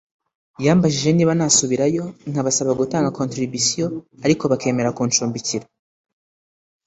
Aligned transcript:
yambajije 0.65 1.09
niba 1.13 1.33
nasubirayo 1.37 2.03
nkabasaba 2.29 2.71
gutanga 2.81 3.15
contribution 3.19 3.91
ariko 4.25 4.43
bakemera 4.51 4.95
kuncumbikira 4.97 5.65